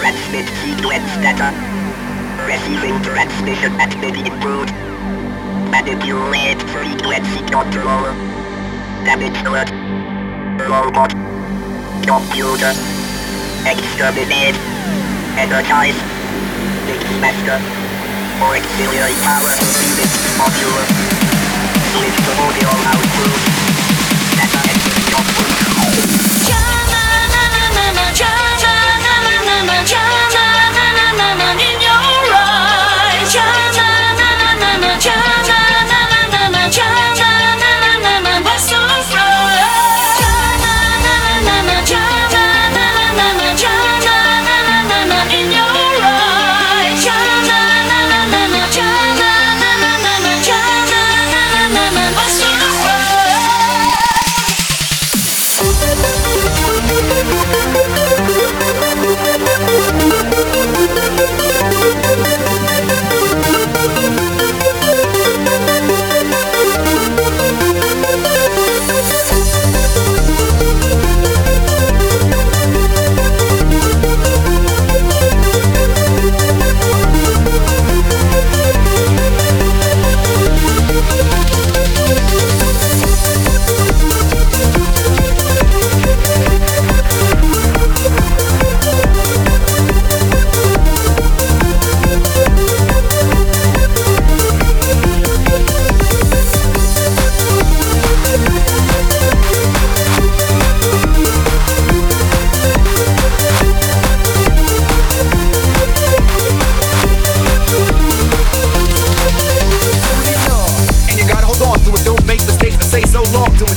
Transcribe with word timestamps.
Transmit 0.00 0.48
sequence 0.64 1.12
data. 1.20 1.52
Receiving 2.48 2.96
transmission 3.04 3.76
at 3.76 3.92
midi 4.00 4.24
root. 4.40 4.72
Manipulate 5.68 6.56
frequency 6.72 7.44
control. 7.44 8.08
Damage 9.04 9.36
alert. 9.44 9.68
Robot. 10.64 11.12
Computer. 12.08 12.72
Exterminate. 13.68 14.56
Energize. 15.36 16.00
Mixmaster. 16.88 17.60
For 18.40 18.56
auxiliary 18.56 19.12
power. 19.20 19.52
Unit 19.84 20.12
module. 20.40 20.80
Switch 21.92 22.16
to 22.24 22.32
audio 22.40 22.70
output. 22.88 23.69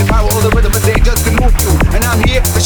The 0.00 0.06
power 0.06 0.32
of 0.32 0.42
the 0.42 0.50
rhythm 0.56 0.72
and 0.72 0.84
they 0.84 0.98
just 1.04 1.26
can 1.26 1.36
move 1.36 1.52
you. 1.60 1.68
And 1.92 2.02
I'm 2.04 2.24
here. 2.26 2.59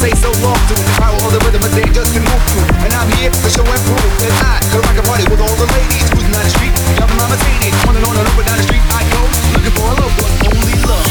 say 0.00 0.16
so 0.16 0.32
long 0.40 0.56
to. 0.56 0.72
The 0.72 0.96
power 0.96 1.20
of 1.20 1.28
the 1.28 1.40
rhythm 1.44 1.60
that 1.60 1.76
they 1.76 1.84
just 1.92 2.16
can 2.16 2.24
move 2.24 2.40
to. 2.40 2.58
And 2.88 2.92
I'm 2.96 3.12
here 3.20 3.28
to 3.28 3.48
show 3.52 3.60
and 3.68 3.82
prove 3.84 4.12
That 4.24 4.32
I 4.40 4.56
can 4.72 4.80
rock 4.80 4.96
a 4.96 5.04
party 5.04 5.28
with 5.28 5.44
all 5.44 5.56
the 5.60 5.68
ladies 5.76 6.08
Cruising 6.08 6.32
down 6.32 6.40
the 6.40 6.52
street, 6.56 6.72
driving 6.96 7.20
my 7.20 7.28
Mercedes 7.28 7.76
On 7.84 7.92
and 7.92 8.04
on 8.08 8.16
and 8.16 8.24
over 8.24 8.40
down 8.40 8.56
the 8.56 8.64
street 8.64 8.80
I 8.96 9.04
go. 9.12 9.20
Looking 9.52 9.76
for 9.76 9.84
a 9.84 10.00
love, 10.00 10.16
but 10.16 10.32
only 10.48 10.72
love. 10.88 11.04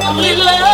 Only 0.00 0.34
love. 0.40 0.71